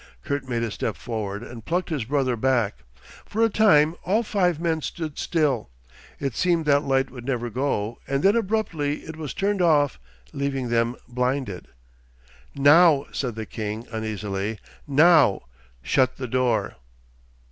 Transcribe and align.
Kurt 0.23 0.49
made 0.49 0.63
a 0.63 0.71
step 0.71 0.95
forward 0.97 1.43
and 1.43 1.63
plucked 1.63 1.89
his 1.91 2.05
brother 2.05 2.35
back. 2.35 2.77
For 3.23 3.43
a 3.45 3.49
time 3.49 3.93
all 4.03 4.23
five 4.23 4.59
men 4.59 4.81
stood 4.81 5.19
still. 5.19 5.69
It 6.19 6.33
seemed 6.33 6.65
that 6.65 6.81
light 6.81 7.11
would 7.11 7.23
never 7.23 7.51
go 7.51 7.99
and 8.07 8.23
then 8.23 8.35
abruptly 8.35 9.03
it 9.03 9.15
was 9.15 9.31
turned 9.35 9.61
off, 9.61 9.99
leaving 10.33 10.69
them 10.69 10.95
blinded. 11.07 11.67
'Now,' 12.55 13.05
said 13.11 13.35
the 13.35 13.45
king 13.45 13.85
uneasily, 13.91 14.57
'now 14.87 15.43
shut 15.83 16.17
the 16.17 16.27
door. 16.27 16.77